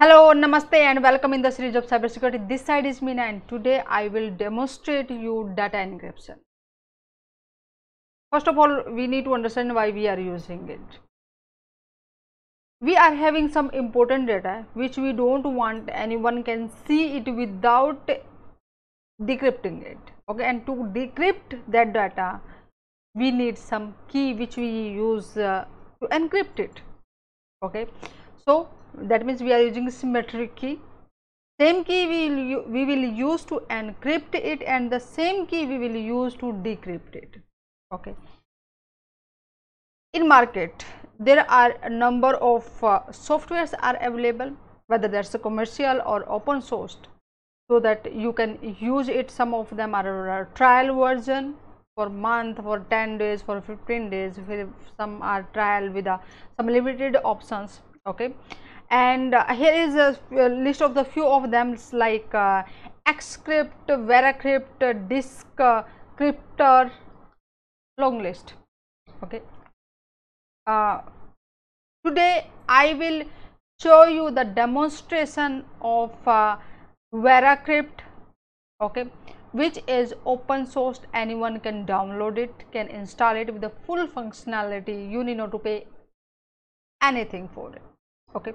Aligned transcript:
Hello, 0.00 0.32
Namaste 0.32 0.74
and 0.74 1.02
welcome 1.02 1.32
in 1.32 1.42
the 1.42 1.50
series 1.50 1.74
of 1.74 1.84
cybersecurity. 1.84 2.48
This 2.48 2.64
side 2.64 2.86
is 2.86 3.00
Meena 3.00 3.22
and 3.30 3.48
today 3.48 3.82
I 3.84 4.06
will 4.06 4.30
demonstrate 4.30 5.10
you 5.10 5.52
data 5.56 5.76
encryption. 5.78 6.36
First 8.30 8.46
of 8.46 8.56
all, 8.56 8.84
we 8.92 9.08
need 9.08 9.24
to 9.24 9.34
understand 9.34 9.74
why 9.74 9.90
we 9.90 10.06
are 10.06 10.20
using 10.20 10.68
it. 10.68 11.00
We 12.80 12.94
are 12.94 13.12
having 13.12 13.50
some 13.50 13.70
important 13.70 14.28
data 14.28 14.66
which 14.74 14.98
we 14.98 15.12
don't 15.12 15.52
want 15.56 15.90
anyone 15.92 16.44
can 16.44 16.70
see 16.86 17.16
it 17.16 17.28
without 17.34 18.08
decrypting 19.20 19.82
it. 19.84 19.98
Okay, 20.28 20.44
and 20.44 20.64
to 20.66 20.74
decrypt 21.00 21.60
that 21.66 21.92
data, 21.92 22.40
we 23.16 23.32
need 23.32 23.58
some 23.58 23.96
key 24.06 24.32
which 24.32 24.56
we 24.56 24.70
use 25.02 25.36
uh, 25.36 25.64
to 26.00 26.08
encrypt 26.10 26.60
it. 26.60 26.82
Okay, 27.64 27.88
so 28.46 28.68
that 28.94 29.24
means 29.24 29.42
we 29.42 29.52
are 29.52 29.60
using 29.60 29.90
symmetric 29.90 30.54
key. 30.56 30.80
Same 31.60 31.82
key 31.84 32.06
we 32.06 32.28
will, 32.30 32.62
we 32.68 32.84
will 32.84 33.04
use 33.20 33.44
to 33.46 33.60
encrypt 33.68 34.34
it 34.34 34.62
and 34.62 34.90
the 34.90 35.00
same 35.00 35.46
key 35.46 35.66
we 35.66 35.78
will 35.78 35.96
use 35.96 36.34
to 36.34 36.52
decrypt 36.64 37.16
it. 37.16 37.36
Okay. 37.92 38.14
In 40.12 40.28
market 40.28 40.84
there 41.18 41.50
are 41.50 41.76
a 41.82 41.90
number 41.90 42.34
of 42.36 42.64
uh, 42.84 43.00
softwares 43.10 43.74
are 43.80 43.96
available 44.00 44.52
whether 44.86 45.08
that's 45.08 45.34
a 45.34 45.38
commercial 45.38 46.00
or 46.06 46.24
open 46.30 46.60
sourced 46.60 47.08
so 47.68 47.80
that 47.80 48.14
you 48.14 48.32
can 48.32 48.76
use 48.78 49.08
it. 49.08 49.30
Some 49.30 49.52
of 49.52 49.76
them 49.76 49.94
are 49.94 50.48
trial 50.54 50.94
version 50.94 51.56
for 51.96 52.08
month 52.08 52.62
for 52.62 52.86
10 52.88 53.18
days 53.18 53.42
for 53.42 53.60
15 53.60 54.10
days. 54.10 54.38
Some 54.96 55.20
are 55.22 55.42
trial 55.52 55.90
with 55.90 56.06
a, 56.06 56.20
some 56.56 56.68
limited 56.68 57.16
options. 57.24 57.80
Okay 58.06 58.32
and 58.90 59.34
uh, 59.34 59.52
here 59.54 59.72
is 59.72 59.94
a 59.94 60.16
list 60.48 60.80
of 60.80 60.94
the 60.94 61.04
few 61.04 61.26
of 61.26 61.50
them 61.50 61.76
like 61.92 62.34
uh, 62.34 62.62
xcrypt 63.06 63.86
veracrypt 63.86 65.08
disk 65.08 65.46
uh, 65.60 65.82
cryptor 66.18 66.90
long 67.98 68.22
list. 68.22 68.54
Okay. 69.22 69.42
Uh, 70.66 71.00
today 72.04 72.46
i 72.68 72.94
will 72.94 73.22
show 73.80 74.04
you 74.04 74.30
the 74.30 74.44
demonstration 74.44 75.64
of 75.80 76.28
uh, 76.28 76.56
veracrypt 77.14 78.04
okay 78.80 79.04
which 79.52 79.78
is 79.88 80.14
open 80.26 80.66
sourced 80.66 81.00
anyone 81.14 81.58
can 81.58 81.84
download 81.86 82.38
it 82.38 82.64
can 82.72 82.86
install 82.88 83.34
it 83.36 83.52
with 83.52 83.62
the 83.62 83.70
full 83.86 84.06
functionality. 84.06 85.10
You 85.10 85.24
need 85.24 85.38
not 85.38 85.52
to 85.52 85.58
pay 85.58 85.86
anything 87.02 87.48
for 87.54 87.70
it 87.74 87.82
okay 88.34 88.52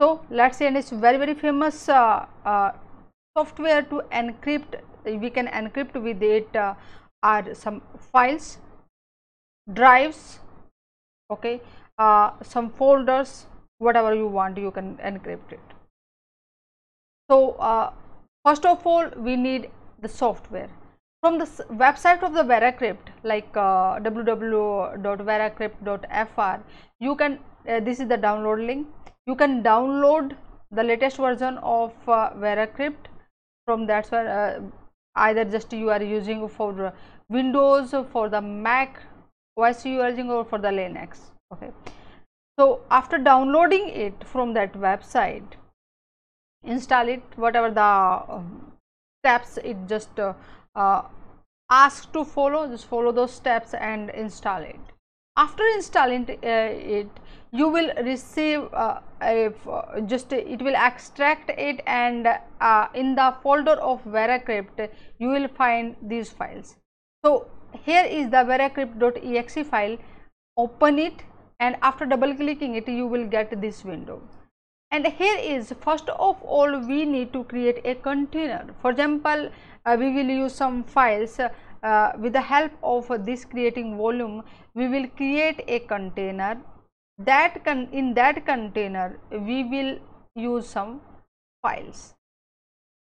so 0.00 0.20
let's 0.30 0.58
say 0.58 0.66
and 0.66 0.76
it's 0.76 0.90
very 0.90 1.18
very 1.18 1.34
famous 1.34 1.88
uh, 1.88 2.26
uh, 2.44 2.72
software 3.36 3.82
to 3.82 4.02
encrypt 4.12 4.80
we 5.04 5.30
can 5.30 5.46
encrypt 5.48 6.00
with 6.02 6.22
it 6.22 6.56
uh, 6.56 6.74
are 7.22 7.54
some 7.54 7.82
files 8.12 8.58
drives 9.74 10.38
okay 11.30 11.60
uh, 11.98 12.30
some 12.42 12.70
folders 12.70 13.46
whatever 13.78 14.14
you 14.14 14.26
want 14.26 14.58
you 14.58 14.70
can 14.70 14.96
encrypt 14.98 15.52
it. 15.52 15.60
So 17.30 17.52
uh, 17.52 17.92
first 18.44 18.66
of 18.66 18.86
all 18.86 19.08
we 19.16 19.36
need 19.36 19.70
the 20.00 20.08
software. 20.08 20.68
From 21.20 21.38
the 21.38 21.46
website 21.72 22.22
of 22.22 22.34
the 22.34 22.44
veracrypt 22.44 23.08
like 23.24 23.48
uh, 23.56 23.98
www.veracrypt.fr 23.98 26.60
you 27.00 27.16
can 27.16 27.40
this 27.64 27.98
is 28.00 28.08
the 28.08 28.16
download 28.16 28.64
link 28.64 28.86
you 29.28 29.34
can 29.34 29.62
download 29.62 30.34
the 30.70 30.82
latest 30.82 31.18
version 31.18 31.58
of 31.58 31.92
uh, 32.08 32.30
veracrypt. 32.44 33.12
From 33.66 33.86
that's 33.86 34.10
where 34.10 34.28
uh, 34.34 34.60
either 35.16 35.44
just 35.44 35.72
you 35.72 35.90
are 35.90 36.02
using 36.02 36.48
for 36.48 36.86
uh, 36.86 36.92
windows 37.28 37.94
for 38.12 38.28
the 38.30 38.40
mac 38.40 39.00
os 39.58 39.84
you 39.84 40.00
are 40.00 40.10
using 40.10 40.30
or 40.30 40.44
for 40.44 40.58
the 40.58 40.68
linux. 40.68 41.18
Okay. 41.52 41.70
So 42.58 42.80
after 42.90 43.18
downloading 43.18 43.88
it 43.88 44.24
from 44.24 44.54
that 44.54 44.72
website 44.72 45.58
install 46.64 47.08
it 47.08 47.22
whatever 47.36 47.70
the 47.70 47.82
um, 47.82 48.72
steps 49.20 49.58
it 49.58 49.76
just 49.86 50.18
uh, 50.18 50.32
uh, 50.74 51.02
asks 51.70 52.06
to 52.06 52.24
follow 52.24 52.66
just 52.68 52.86
follow 52.86 53.12
those 53.12 53.32
steps 53.32 53.74
and 53.74 54.10
install 54.10 54.62
it. 54.62 54.80
After 55.36 55.64
installing 55.74 56.26
t- 56.26 56.38
uh, 56.42 56.96
it 56.98 57.08
you 57.52 57.68
will 57.68 57.92
receive 58.02 58.62
uh, 59.20 60.00
just 60.06 60.32
it 60.32 60.62
will 60.62 60.74
extract 60.76 61.50
it 61.50 61.80
and 61.86 62.28
uh, 62.60 62.88
in 62.94 63.14
the 63.14 63.34
folder 63.42 63.76
of 63.90 64.02
veracrypt 64.04 64.88
you 65.18 65.28
will 65.28 65.48
find 65.48 65.96
these 66.02 66.30
files. 66.30 66.76
So 67.24 67.46
here 67.84 68.04
is 68.04 68.30
the 68.30 68.44
veracrypt.exe 68.50 69.66
file. 69.68 69.96
Open 70.56 70.98
it 70.98 71.22
and 71.60 71.76
after 71.82 72.06
double 72.06 72.34
clicking 72.34 72.74
it 72.74 72.88
you 72.88 73.06
will 73.06 73.26
get 73.26 73.60
this 73.60 73.84
window. 73.84 74.20
And 74.90 75.06
here 75.06 75.38
is 75.38 75.72
first 75.80 76.08
of 76.08 76.42
all 76.42 76.78
we 76.80 77.04
need 77.04 77.32
to 77.32 77.44
create 77.44 77.80
a 77.84 77.94
container. 77.94 78.66
For 78.80 78.90
example 78.90 79.50
uh, 79.84 79.96
we 79.98 80.12
will 80.12 80.28
use 80.28 80.54
some 80.54 80.84
files 80.84 81.38
uh, 81.38 81.48
uh, 81.82 82.12
with 82.18 82.32
the 82.32 82.40
help 82.40 82.72
of 82.82 83.10
uh, 83.10 83.16
this 83.16 83.44
creating 83.44 83.96
volume 83.96 84.42
we 84.74 84.88
will 84.88 85.06
create 85.16 85.62
a 85.68 85.78
container 85.80 86.60
that 87.18 87.64
con 87.64 87.88
in 87.92 88.14
that 88.14 88.44
container 88.46 89.18
we 89.30 89.64
will 89.64 89.98
use 90.34 90.68
some 90.68 91.00
files 91.62 92.14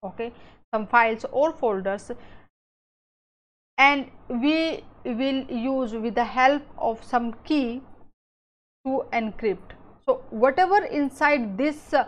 okay 0.03 0.31
some 0.73 0.85
files 0.87 1.25
or 1.31 1.51
folders 1.53 2.11
and 3.77 4.09
we 4.29 4.83
will 5.03 5.43
use 5.49 5.93
with 5.93 6.15
the 6.15 6.23
help 6.23 6.63
of 6.77 7.03
some 7.03 7.33
key 7.43 7.81
to 8.85 9.03
encrypt. 9.11 9.73
So, 10.05 10.21
whatever 10.29 10.85
inside 10.85 11.57
this 11.57 11.93
uh, 11.93 12.07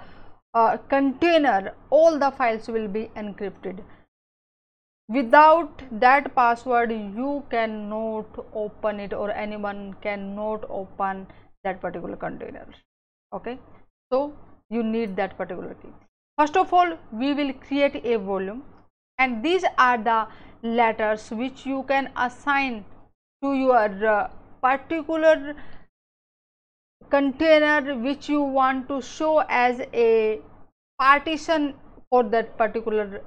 uh, 0.54 0.78
container, 0.90 1.74
all 1.90 2.20
the 2.20 2.32
files 2.32 2.68
will 2.68 2.88
be 2.88 3.10
encrypted. 3.16 3.80
Without 5.10 5.82
that 5.92 6.36
password, 6.36 6.92
you 6.92 7.44
cannot 7.50 8.46
open 8.54 9.00
it, 9.00 9.14
or 9.14 9.32
anyone 9.32 9.96
cannot 10.02 10.66
open 10.70 11.28
that 11.68 11.82
particular 11.82 12.18
container. 12.26 12.66
Okay, 13.34 13.58
so 14.12 14.34
you 14.70 14.84
need 14.84 15.16
that 15.22 15.38
particular 15.38 15.74
key. 15.84 15.94
First 16.40 16.58
of 16.58 16.74
all, 16.74 16.98
we 17.12 17.34
will 17.34 17.54
create 17.68 18.02
a 18.04 18.18
volume, 18.18 18.64
and 19.18 19.44
these 19.44 19.66
are 19.78 19.98
the 19.98 20.28
letters 20.82 21.30
which 21.32 21.66
you 21.66 21.84
can 21.88 22.12
assign 22.26 22.84
to 23.44 23.54
your 23.54 24.08
uh, 24.08 24.30
particular 24.62 25.56
container 27.10 27.96
which 27.96 28.30
you 28.30 28.42
want 28.42 28.88
to 28.90 29.02
show 29.02 29.44
as 29.50 29.82
a 29.94 30.42
partition 31.00 31.74
for 32.10 32.24
that 32.24 32.58
particular 32.58 33.22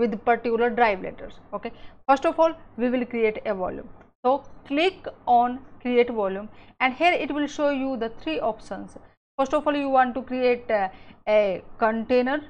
with 0.00 0.18
particular 0.24 0.68
drive 0.70 1.02
letters 1.02 1.34
okay 1.52 1.72
first 2.08 2.26
of 2.26 2.38
all 2.40 2.52
we 2.76 2.90
will 2.90 3.06
create 3.06 3.40
a 3.46 3.54
volume 3.54 3.88
so 4.24 4.44
click 4.66 5.06
on 5.26 5.60
create 5.80 6.10
volume 6.10 6.48
and 6.80 6.94
here 6.94 7.12
it 7.12 7.32
will 7.32 7.46
show 7.46 7.70
you 7.70 7.96
the 7.96 8.08
three 8.20 8.40
options. 8.40 8.96
First 9.38 9.54
of 9.54 9.66
all 9.66 9.76
you 9.76 9.88
want 9.88 10.14
to 10.14 10.22
create 10.22 10.70
uh, 10.70 10.88
a 11.28 11.62
container 11.78 12.40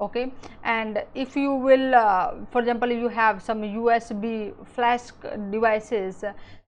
okay? 0.00 0.32
And 0.64 1.04
if 1.14 1.36
you 1.36 1.52
will 1.54 1.94
uh, 1.94 2.34
for 2.50 2.60
example 2.60 2.90
you 2.90 3.08
have 3.08 3.42
some 3.42 3.62
usb 3.62 4.54
flash 4.74 5.02
devices 5.50 6.24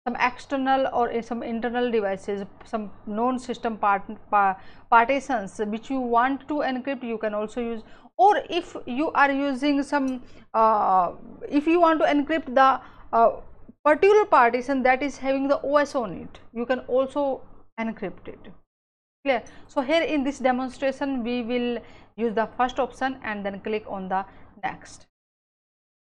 some 0.06 0.17
external 0.21 0.87
or 0.93 1.23
some 1.23 1.43
internal 1.43 1.91
devices 1.91 2.44
some 2.65 2.91
known 3.06 3.39
system 3.39 3.78
part, 3.78 4.03
pa- 4.31 4.56
partitions 4.91 5.58
which 5.67 5.91
you 5.91 5.99
want 5.99 6.47
to 6.49 6.55
encrypt 6.55 7.03
you 7.03 7.19
can 7.19 7.35
also 7.35 7.61
use. 7.61 7.82
Or 8.17 8.43
if 8.49 8.76
you 8.87 9.11
are 9.12 9.32
using 9.32 9.82
some 9.82 10.23
uh, 10.53 11.12
if 11.49 11.67
you 11.67 11.81
want 11.81 12.00
to 12.00 12.06
encrypt 12.06 12.55
the 12.55 12.81
uh, 13.12 13.41
particular 13.84 14.25
partition 14.25 14.82
that 14.82 15.02
is 15.02 15.19
having 15.19 15.48
the 15.48 15.58
os 15.62 15.94
on 15.94 16.12
it 16.20 16.38
you 16.52 16.66
can 16.66 16.81
also 16.81 17.42
encrypt 17.81 18.28
it. 18.28 18.52
Clear? 19.25 19.42
So 19.69 19.81
here 19.81 20.02
in 20.02 20.25
this 20.25 20.38
demonstration 20.38 21.25
we 21.25 21.42
will 21.42 21.78
use 22.16 22.34
the 22.34 22.48
first 22.56 22.78
option 22.78 23.19
and 23.22 23.44
then 23.44 23.60
click 23.60 23.84
on 23.88 24.08
the 24.08 24.25
next. 24.62 25.06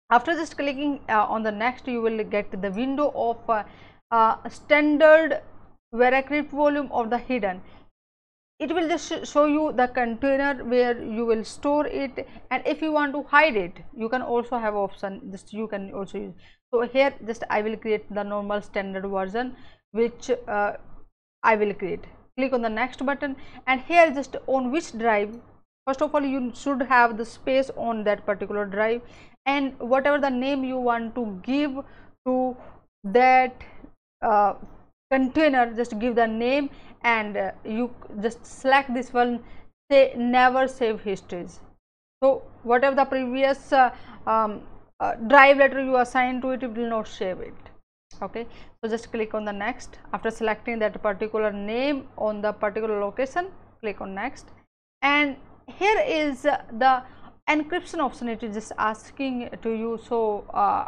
After 0.09 0.33
just 0.33 0.57
clicking 0.57 0.99
uh, 1.09 1.25
on 1.25 1.43
the 1.43 1.51
next 1.51 1.87
you 1.87 2.01
will 2.01 2.23
get 2.23 2.61
the 2.61 2.71
window 2.71 3.11
of 3.15 3.49
uh, 3.49 3.63
uh, 4.11 4.49
standard 4.49 5.41
veracrypt 5.93 6.49
volume 6.49 6.89
or 6.91 7.07
the 7.07 7.17
hidden 7.17 7.61
it 8.59 8.73
will 8.73 8.87
just 8.87 9.11
sh- 9.11 9.29
show 9.29 9.45
you 9.45 9.71
the 9.73 9.87
container 9.87 10.63
where 10.63 10.97
you 11.03 11.25
will 11.25 11.43
store 11.43 11.85
it 11.87 12.27
and 12.51 12.65
if 12.65 12.81
you 12.81 12.91
want 12.91 13.13
to 13.13 13.23
hide 13.23 13.55
it 13.55 13.79
you 13.95 14.07
can 14.09 14.21
also 14.21 14.57
have 14.57 14.75
option 14.75 15.21
just 15.31 15.53
you 15.53 15.67
can 15.67 15.93
also 15.93 16.17
use. 16.17 16.33
So 16.73 16.87
here 16.87 17.13
just 17.25 17.43
i 17.49 17.61
will 17.61 17.77
create 17.77 18.13
the 18.13 18.23
normal 18.23 18.61
standard 18.61 19.05
version 19.05 19.55
which 19.91 20.31
uh, 20.47 20.73
i 21.43 21.55
will 21.55 21.73
create. 21.73 22.05
Click 22.37 22.53
on 22.53 22.61
the 22.61 22.69
next 22.69 23.05
button 23.05 23.35
and 23.67 23.81
here 23.81 24.11
just 24.11 24.35
on 24.47 24.71
which 24.71 24.97
drive 24.97 25.37
first 25.87 26.01
of 26.01 26.15
all 26.15 26.21
you 26.21 26.51
should 26.53 26.81
have 26.81 27.17
the 27.17 27.25
space 27.25 27.69
on 27.77 28.03
that 28.03 28.25
particular 28.25 28.65
drive 28.65 29.01
and 29.45 29.77
whatever 29.79 30.19
the 30.19 30.29
name 30.29 30.63
you 30.63 30.77
want 30.77 31.13
to 31.15 31.39
give 31.43 31.75
to 32.25 32.57
that 33.03 33.53
uh, 34.21 34.53
container 35.11 35.73
just 35.73 35.99
give 35.99 36.15
the 36.15 36.27
name 36.27 36.69
and 37.03 37.37
uh, 37.37 37.51
you 37.63 37.89
just 38.21 38.45
select 38.45 38.93
this 38.93 39.13
one 39.13 39.43
say 39.91 40.13
never 40.17 40.67
save 40.67 41.01
histories. 41.01 41.59
So 42.23 42.43
whatever 42.63 42.95
the 42.95 43.05
previous 43.05 43.71
uh, 43.71 43.91
um, 44.25 44.61
uh, 44.99 45.15
drive 45.15 45.57
letter 45.57 45.83
you 45.83 45.97
assign 45.97 46.41
to 46.41 46.51
it 46.51 46.63
it 46.63 46.73
will 46.73 46.89
not 46.89 47.07
save 47.07 47.39
it. 47.39 47.53
Okay? 48.21 48.47
So 48.81 48.89
just 48.89 49.11
click 49.11 49.33
on 49.33 49.45
the 49.45 49.51
next. 49.51 49.99
After 50.13 50.31
selecting 50.31 50.79
that 50.79 51.01
particular 51.01 51.51
name 51.51 52.07
on 52.17 52.41
the 52.41 52.53
particular 52.53 52.99
location 52.99 53.47
click 53.81 54.01
on 54.01 54.15
next. 54.15 54.47
And 55.01 55.35
here 55.67 55.99
is 56.07 56.45
uh, 56.45 56.61
the 56.71 57.03
encryption 57.49 57.99
option 57.99 58.27
it 58.29 58.41
is 58.41 58.55
just 58.55 58.71
asking 58.77 59.49
to 59.61 59.69
you. 59.69 59.99
So 60.07 60.45
uh, 60.53 60.87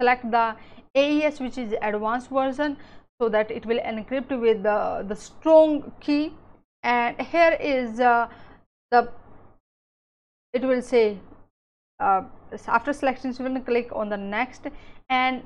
select 0.00 0.30
the 0.30 0.54
AES 0.94 1.40
which 1.40 1.58
is 1.58 1.74
advanced 1.82 2.30
version 2.30 2.76
so 3.20 3.28
that 3.28 3.50
it 3.50 3.66
will 3.66 3.78
encrypt 3.78 4.38
with 4.38 4.62
the, 4.62 5.04
the 5.08 5.16
strong 5.16 5.92
key. 6.00 6.32
And 6.82 7.20
here 7.20 7.56
is 7.60 8.00
uh, 8.00 8.28
the 8.90 9.08
it 10.52 10.62
will 10.62 10.82
say 10.82 11.18
uh, 12.00 12.22
after 12.66 12.92
selection 12.92 13.34
you 13.38 13.44
will 13.44 13.60
click 13.60 13.88
on 13.92 14.08
the 14.08 14.16
next. 14.16 14.66
And 15.08 15.42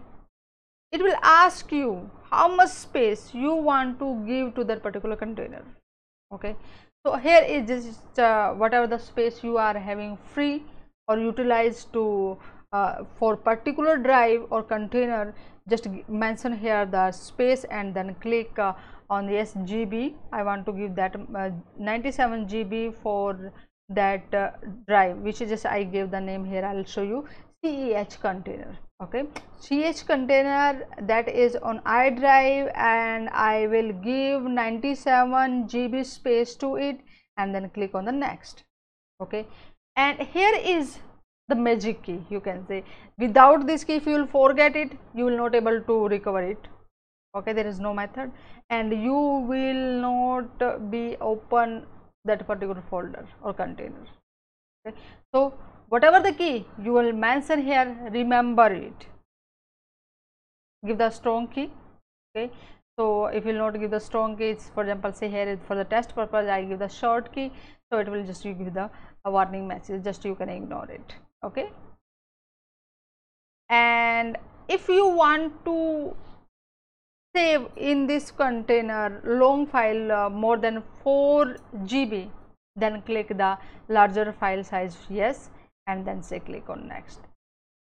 it 0.93 1.03
will 1.03 1.17
ask 1.23 1.71
you 1.71 2.11
how 2.31 2.55
much 2.55 2.71
space 2.71 3.31
you 3.33 3.55
want 3.55 3.99
to 3.99 4.25
give 4.27 4.55
to 4.55 4.65
that 4.65 4.83
particular 4.83 5.17
container. 5.17 5.63
Okay. 6.33 6.57
So 7.05 7.17
here 7.17 7.43
is 7.43 7.67
just 7.67 8.19
uh, 8.19 8.53
whatever 8.53 8.87
the 8.87 8.99
space 8.99 9.43
you 9.43 9.57
are 9.57 9.79
having 9.79 10.19
free 10.35 10.63
or 11.09 11.19
utilized 11.19 11.93
to 11.95 12.37
uh, 12.73 13.05
for 13.19 13.37
particular 13.37 13.97
drive 13.97 14.43
or 14.51 14.63
container 14.63 15.35
just 15.69 15.87
mention 16.09 16.57
here 16.57 16.87
the 16.87 17.11
space 17.13 17.65
and 17.65 17.95
then 17.95 18.15
click 18.21 18.59
uh, 18.59 18.73
on 19.09 19.27
the 19.27 19.35
SGB 19.35 20.15
I 20.33 20.43
want 20.43 20.67
to 20.67 20.73
give 20.73 20.95
that 20.97 21.17
uh, 21.35 21.51
97 21.79 22.47
GB 22.47 22.95
for 23.03 23.53
that 23.89 24.35
uh, 24.35 24.51
drive 24.87 25.19
which 25.19 25.41
is 25.41 25.51
just 25.51 25.67
I 25.67 25.83
gave 25.85 26.11
the 26.11 26.21
name 26.21 26.45
here. 26.45 26.65
I 26.65 26.75
will 26.75 26.85
show 26.85 27.03
you. 27.03 27.27
CEH 27.63 28.21
container 28.21 28.79
okay? 29.03 29.25
CH 29.61 30.07
container 30.07 30.87
that 31.03 31.29
is 31.29 31.57
on 31.57 31.83
I 31.85 32.11
drive 32.11 32.71
and 32.75 33.29
I 33.31 33.67
will 33.67 33.93
give 33.93 34.43
97 34.43 35.69
GB 35.69 36.07
space 36.07 36.55
to 36.57 36.77
it 36.77 37.01
and 37.37 37.55
then 37.55 37.69
click 37.71 37.95
on 37.95 38.07
the 38.07 38.13
next 38.13 38.65
okay? 39.21 39.47
And 39.97 40.21
here 40.21 40.55
is 40.63 41.01
the 41.51 41.57
magic 41.69 42.03
key 42.03 42.19
you 42.31 42.41
can 42.41 42.67
say. 42.67 42.83
Without 43.19 43.67
this 43.67 43.85
key 43.85 43.97
if 44.03 44.07
you 44.07 44.15
will 44.19 44.27
forget 44.27 44.77
it 44.77 44.93
you 45.15 45.25
will 45.27 45.37
not 45.37 45.55
able 45.55 45.81
to 45.81 46.09
recover 46.09 46.43
it. 46.43 46.69
Okay 47.37 47.53
there 47.53 47.67
is 47.67 47.81
no 47.81 47.95
method. 47.95 48.33
And 48.71 48.93
you 49.05 49.21
will 49.51 50.01
not 50.07 50.91
be 50.91 51.17
open 51.21 51.85
that 52.25 52.47
particular 52.47 52.83
folder 52.89 53.27
or 53.43 53.53
container. 53.53 54.07
Okay? 54.87 54.97
So 55.35 55.55
whatever 55.89 56.21
the 56.21 56.33
key 56.33 56.67
you 56.83 56.93
will 56.93 57.13
mention 57.13 57.63
here 57.63 57.97
remember 58.13 58.67
it. 58.67 59.07
Give 60.87 60.99
the 60.99 61.11
strong 61.11 61.49
key. 61.49 61.71
Okay? 62.37 62.51
So 62.99 63.27
if 63.27 63.45
you 63.45 63.53
will 63.53 63.59
not 63.59 63.81
give 63.81 63.91
the 63.91 64.01
strong 64.01 64.37
key 64.37 64.51
it's 64.57 64.69
for 64.69 64.83
example 64.83 65.13
say 65.13 65.29
here 65.29 65.59
for 65.67 65.77
the 65.77 65.85
test 65.85 66.15
purpose 66.15 66.49
i 66.49 66.63
give 66.65 66.79
the 66.79 66.89
short 66.89 67.33
key. 67.35 67.53
So 67.93 67.99
it 67.99 68.09
will 68.09 68.25
just 68.25 68.45
give 68.45 68.73
the 68.75 68.89
warning 69.25 69.67
message 69.69 70.05
just 70.05 70.25
you 70.25 70.35
can 70.35 70.49
ignore 70.49 70.89
it 70.91 71.15
okay 71.45 71.69
and 73.69 74.37
if 74.69 74.89
you 74.89 75.07
want 75.09 75.65
to 75.65 76.15
save 77.35 77.67
in 77.77 78.07
this 78.07 78.31
container 78.31 79.21
long 79.25 79.67
file 79.67 80.13
uh, 80.13 80.29
more 80.29 80.57
than 80.57 80.83
4 81.05 81.57
GB 81.85 82.29
then 82.77 83.03
click 83.03 83.29
the 83.29 83.57
larger 83.89 84.33
file 84.33 84.65
size 84.65 84.97
yes 85.09 85.51
and 85.87 86.07
then 86.07 86.23
say 86.23 86.41
click 86.41 86.69
on 86.69 86.87
next. 86.89 87.21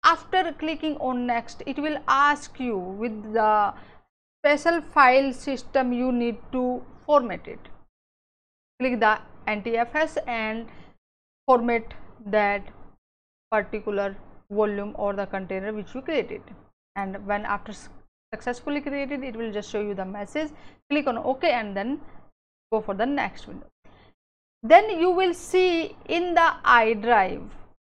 After 0.04 0.54
clicking 0.54 0.98
on 0.98 1.26
next, 1.26 1.64
it 1.66 1.80
will 1.80 1.98
ask 2.08 2.60
you 2.60 2.78
with 2.78 3.34
the 3.34 3.74
special 4.40 4.82
file 4.82 5.32
system 5.32 5.94
you 5.94 6.12
need 6.12 6.38
to 6.52 6.84
format 7.06 7.48
it. 7.48 7.70
Click 8.80 9.00
the 9.00 9.20
NTFS 9.48 10.18
and 10.28 10.68
format 11.46 11.94
that 12.26 12.68
particular 13.54 14.16
volume 14.60 14.94
or 14.96 15.14
the 15.14 15.26
container 15.26 15.74
which 15.74 15.94
you 15.96 16.02
created. 16.02 16.42
And 16.96 17.26
when 17.26 17.46
after 17.46 17.74
successfully 18.34 18.82
created 18.82 19.24
it 19.24 19.36
will 19.36 19.52
just 19.52 19.72
show 19.72 19.82
you 19.82 19.94
the 19.94 20.06
message. 20.06 20.52
Click 20.90 21.08
on 21.08 21.18
ok 21.18 21.52
and 21.52 21.78
then 21.78 22.00
go 22.72 22.82
for 22.82 22.96
the 22.96 23.06
next 23.06 23.48
window. 23.48 23.68
Then 24.64 24.90
you 25.00 25.12
will 25.12 25.34
see 25.34 25.96
in 26.08 26.34
the 26.34 26.48
I 26.64 26.94
drive 26.94 27.42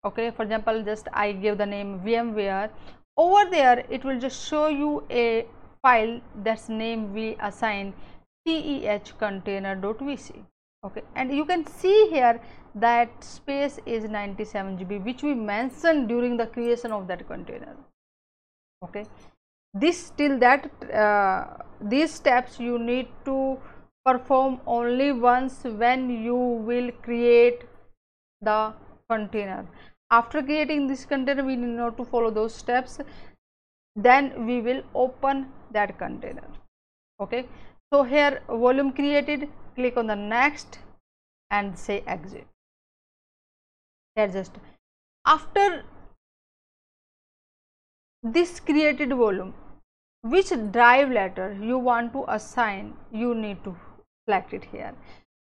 okay 0.08 0.32
for 0.32 0.44
example 0.44 0.84
just 0.88 1.08
i 1.22 1.32
give 1.32 1.58
the 1.58 1.66
name 1.66 2.00
vmware. 2.06 2.70
Over 3.18 3.50
there 3.50 3.86
it 3.90 4.04
will 4.04 4.20
just 4.20 4.48
show 4.50 4.68
you 4.68 4.92
a 5.10 5.46
file 5.82 6.20
that's 6.44 6.70
name 6.70 7.14
we 7.14 7.26
assign 7.50 7.94
ceh 8.48 9.18
container.vc 9.24 10.46
okay. 10.84 11.04
And 11.16 11.34
you 11.34 11.46
can 11.46 11.66
see 11.66 12.08
here 12.10 12.40
that 12.76 13.24
space 13.24 13.80
is 13.86 14.04
97 14.04 14.78
gb 14.80 15.04
which 15.04 15.24
we 15.24 15.34
mentioned 15.34 16.08
during 16.08 16.38
the 16.38 16.48
creation 16.48 16.92
of 16.92 17.08
that 17.08 17.28
container. 17.28 17.76
Okay. 18.84 19.06
This 19.74 20.12
till 20.18 20.38
that 20.40 20.70
uh, 20.94 21.46
these 21.82 22.14
steps 22.14 22.60
you 22.60 22.80
need 22.80 23.08
to 23.26 23.58
perform 24.06 24.60
only 24.66 25.12
once 25.12 25.64
when 25.64 26.10
you 26.10 26.36
will 26.36 26.92
create 27.02 27.64
the 28.42 28.74
container. 29.10 29.66
After 30.10 30.42
creating 30.42 30.88
this 30.88 31.06
container 31.06 31.44
we 31.44 31.56
need 31.56 31.76
not 31.78 31.98
to 31.98 32.06
follow 32.06 32.32
those 32.32 32.54
steps. 32.54 33.00
Then 33.96 34.46
we 34.46 34.62
will 34.62 34.84
open 34.94 35.48
that 35.72 35.98
container. 35.98 36.48
Okay 37.20 37.48
so 37.94 38.04
here 38.04 38.42
volume 38.48 38.92
created 38.92 39.48
click 39.76 39.98
on 39.98 40.08
the 40.08 40.16
next 40.16 40.80
and 41.52 41.78
say 41.78 42.04
exit. 42.08 42.46
Here 44.16 44.28
just 44.28 44.52
after 45.26 45.84
this 48.24 48.60
created 48.60 49.14
volume 49.14 49.54
which 50.22 50.52
drive 50.72 51.12
letter 51.12 51.58
you 51.62 51.78
want 51.78 52.12
to 52.14 52.26
assign 52.28 52.94
you 53.12 53.36
need 53.36 53.64
to 53.64 53.76
select 54.26 54.54
it 54.54 54.64
here. 54.66 54.94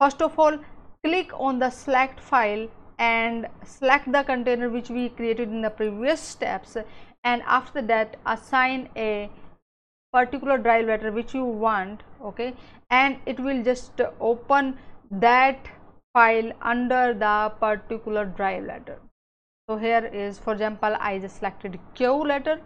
First 0.00 0.22
of 0.22 0.38
all 0.38 0.58
click 1.04 1.30
on 1.34 1.58
the 1.58 1.70
select 1.70 2.20
file 2.20 2.66
and 2.98 3.46
select 3.64 4.10
the 4.10 4.22
container 4.22 4.68
which 4.70 4.88
we 4.88 5.08
created 5.08 5.48
in 5.48 5.62
the 5.62 5.70
previous 5.70 6.20
steps. 6.20 6.76
And 7.24 7.42
after 7.42 7.82
that 7.82 8.16
assign 8.26 8.88
a 8.96 9.30
particular 10.16 10.56
drive 10.58 10.86
letter 10.86 11.12
which 11.12 11.34
you 11.34 11.44
want 11.44 12.02
okay 12.30 12.52
and 12.90 13.16
it 13.26 13.40
will 13.40 13.62
just 13.70 14.00
open 14.32 14.76
that 15.10 15.70
file 16.14 16.52
under 16.62 17.12
the 17.12 17.52
particular 17.60 18.24
drive 18.24 18.64
letter. 18.64 18.98
So 19.68 19.76
here 19.76 20.10
is 20.22 20.38
for 20.38 20.52
example 20.52 20.96
i 21.00 21.18
just 21.18 21.38
selected 21.38 21.78
q 21.94 22.12
letter. 22.32 22.60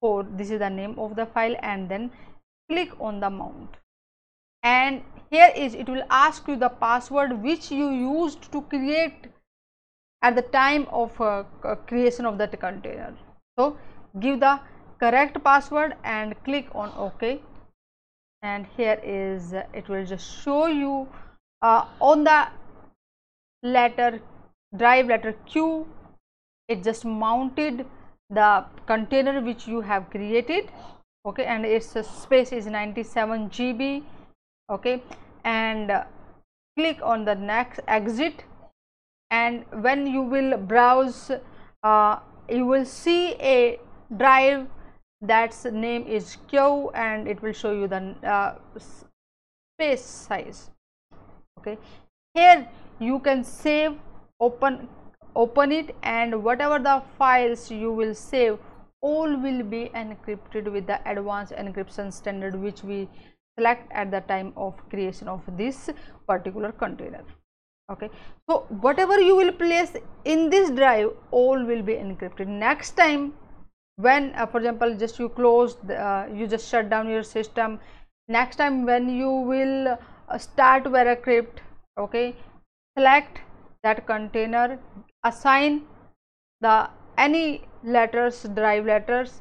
For 0.00 0.22
this 0.22 0.50
is 0.50 0.60
the 0.60 0.70
name 0.70 0.98
of 0.98 1.14
the 1.16 1.26
file 1.26 1.56
and 1.60 1.88
then 1.90 2.10
click 2.70 2.92
on 3.00 3.20
the 3.20 3.28
mount. 3.28 3.76
And 4.62 5.02
here 5.30 5.50
is 5.54 5.74
it 5.74 5.88
will 5.88 6.04
ask 6.10 6.48
you 6.48 6.56
the 6.56 6.70
password 6.70 7.42
which 7.42 7.70
you 7.70 7.90
used 7.90 8.50
to 8.52 8.62
create 8.62 9.28
at 10.22 10.36
the 10.36 10.42
time 10.42 10.86
of 10.90 11.20
uh, 11.20 11.44
creation 11.86 12.26
of 12.26 12.38
that 12.38 12.58
container. 12.60 13.14
So, 13.58 13.76
give 14.18 14.40
the 14.40 14.58
correct 15.00 15.42
password 15.42 15.94
and 16.04 16.34
click 16.44 16.68
on 16.74 16.92
OK. 16.96 17.40
And 18.42 18.66
here 18.76 19.00
is 19.02 19.52
it 19.52 19.88
will 19.88 20.04
just 20.04 20.42
show 20.42 20.66
you 20.66 21.08
uh, 21.62 21.86
on 22.00 22.24
the 22.24 22.48
letter 23.62 24.20
drive 24.76 25.06
letter 25.06 25.34
Q 25.46 25.86
it 26.68 26.82
just 26.84 27.04
mounted 27.04 27.84
the 28.30 28.64
container 28.86 29.40
which 29.40 29.66
you 29.66 29.80
have 29.80 30.08
created. 30.10 30.70
Okay 31.26 31.44
and 31.44 31.66
its 31.66 31.88
space 32.08 32.52
is 32.52 32.66
97 32.66 33.50
GB 33.50 34.02
okay 34.70 35.02
and 35.44 35.90
uh, 35.90 36.04
click 36.78 36.98
on 37.02 37.24
the 37.24 37.34
next 37.34 37.80
exit. 37.88 38.44
And 39.30 39.64
when 39.70 40.06
you 40.06 40.22
will 40.22 40.56
browse 40.56 41.30
uh, 41.82 42.18
you 42.48 42.66
will 42.66 42.84
see 42.84 43.34
a 43.40 43.78
drive 44.16 44.66
that's 45.20 45.64
name 45.66 46.06
is 46.06 46.36
q 46.48 46.90
and 46.94 47.28
it 47.28 47.42
will 47.42 47.52
show 47.52 47.72
you 47.72 47.86
the 47.86 48.14
uh, 48.26 48.54
space 48.78 50.04
size. 50.04 50.70
Okay. 51.58 51.76
Here 52.34 52.68
you 52.98 53.18
can 53.18 53.44
save 53.44 53.96
open 54.40 54.88
open 55.36 55.72
it 55.72 55.94
and 56.02 56.42
whatever 56.42 56.78
the 56.78 57.02
files 57.18 57.70
you 57.70 57.92
will 57.92 58.14
save 58.14 58.58
all 59.02 59.36
will 59.36 59.62
be 59.62 59.90
encrypted 59.94 60.72
with 60.72 60.86
the 60.86 60.98
advanced 61.10 61.52
encryption 61.52 62.12
standard 62.12 62.54
which 62.54 62.82
we 62.82 63.08
select 63.58 63.92
at 63.92 64.10
the 64.10 64.20
time 64.22 64.52
of 64.56 64.74
creation 64.88 65.28
of 65.28 65.42
this 65.56 65.90
particular 66.26 66.72
container. 66.72 67.22
Okay. 67.90 68.08
So 68.48 68.66
whatever 68.80 69.20
you 69.20 69.36
will 69.36 69.52
place 69.52 69.92
in 70.24 70.48
this 70.48 70.70
drive 70.70 71.10
all 71.30 71.62
will 71.64 71.82
be 71.82 71.94
encrypted. 71.94 72.46
Next 72.46 72.92
time 72.92 73.34
when 74.00 74.32
uh, 74.34 74.46
for 74.46 74.58
example 74.58 74.94
just 74.94 75.18
you 75.18 75.28
close 75.28 75.76
uh, 75.90 76.28
you 76.32 76.46
just 76.46 76.68
shut 76.68 76.88
down 76.90 77.08
your 77.08 77.22
system. 77.22 77.78
Next 78.28 78.56
time 78.56 78.84
when 78.86 79.08
you 79.08 79.30
will 79.30 79.98
uh, 80.28 80.38
start 80.38 80.84
veracrypt 80.84 81.62
okay 81.98 82.34
select 82.96 83.40
that 83.82 84.06
container 84.06 84.78
assign 85.24 85.82
the 86.60 86.88
any 87.18 87.62
letters 87.82 88.42
drive 88.54 88.86
letters 88.86 89.40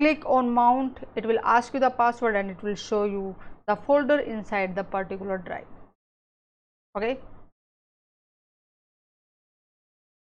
click 0.00 0.24
on 0.24 0.50
mount 0.50 1.00
it 1.16 1.26
will 1.26 1.40
ask 1.44 1.74
you 1.74 1.80
the 1.80 1.90
password 1.90 2.36
and 2.36 2.50
it 2.50 2.62
will 2.62 2.74
show 2.74 3.04
you 3.04 3.34
the 3.66 3.76
folder 3.76 4.18
inside 4.20 4.74
the 4.74 4.84
particular 4.84 5.38
drive 5.38 5.66
okay. 6.96 7.18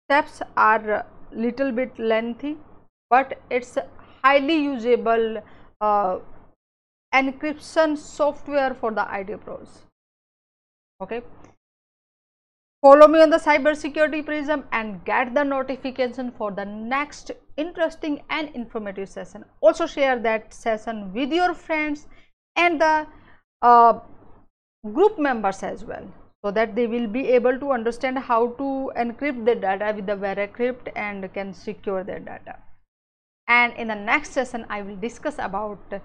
Steps 0.08 0.40
are 0.56 1.04
little 1.32 1.72
bit 1.72 1.98
lengthy 1.98 2.56
but 3.10 3.38
it's 3.50 3.78
highly 4.22 4.56
usable 4.56 5.42
uh, 5.80 6.18
encryption 7.14 7.96
software 7.96 8.74
for 8.74 8.92
the 8.92 9.06
IT 9.12 9.40
pros. 9.44 9.82
Okay? 11.00 11.22
Follow 12.82 13.08
me 13.08 13.20
on 13.20 13.30
the 13.30 13.38
cybersecurity 13.38 14.24
prism 14.24 14.64
and 14.72 15.04
get 15.04 15.34
the 15.34 15.42
notification 15.42 16.30
for 16.30 16.50
the 16.52 16.64
next 16.64 17.30
interesting 17.56 18.22
and 18.30 18.50
informative 18.54 19.08
session. 19.08 19.44
Also 19.60 19.86
share 19.86 20.18
that 20.18 20.52
session 20.52 21.12
with 21.12 21.32
your 21.32 21.54
friends 21.54 22.06
and 22.54 22.80
the 22.80 23.06
uh, 23.62 23.98
group 24.92 25.18
members 25.18 25.62
as 25.62 25.84
well 25.84 26.06
so 26.44 26.50
that 26.50 26.76
they 26.76 26.86
will 26.86 27.08
be 27.08 27.28
able 27.28 27.58
to 27.58 27.72
understand 27.72 28.18
how 28.18 28.48
to 28.58 28.92
encrypt 28.96 29.44
the 29.44 29.54
data 29.54 29.92
with 29.96 30.06
the 30.06 30.16
veracrypt 30.16 30.92
and 30.94 31.32
can 31.32 31.52
secure 31.52 32.04
their 32.04 32.20
data 32.20 32.56
and 33.48 33.72
in 33.74 33.88
the 33.88 33.94
next 33.94 34.32
session 34.32 34.66
i 34.68 34.82
will 34.82 34.96
discuss 34.96 35.38
about 35.38 36.00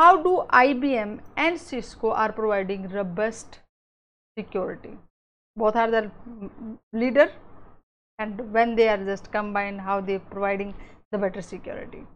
how 0.00 0.22
do 0.22 0.44
IBM 0.50 1.20
and 1.36 1.60
Cisco 1.60 2.10
are 2.10 2.32
providing 2.32 2.88
robust 2.88 3.58
security. 4.38 4.96
Both 5.56 5.76
are 5.76 5.90
the 5.90 6.10
leader 6.94 7.30
and 8.18 8.52
when 8.52 8.76
they 8.76 8.88
are 8.88 9.04
just 9.04 9.30
combined 9.30 9.82
how 9.82 10.00
they 10.00 10.14
are 10.14 10.26
providing 10.30 10.74
the 11.12 11.18
better 11.18 11.42
security. 11.42 12.06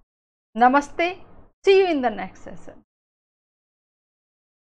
Namaste. 0.57 1.19
See 1.65 1.79
you 1.81 1.87
in 1.87 2.01
the 2.01 2.11
next 2.11 2.45
session 2.45 2.84